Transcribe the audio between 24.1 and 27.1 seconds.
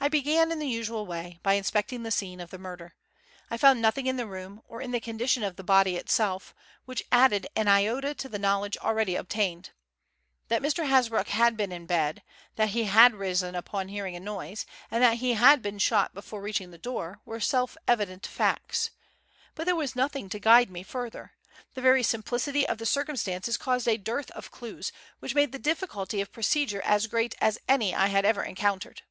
of clues, which made the difficulty of procedure as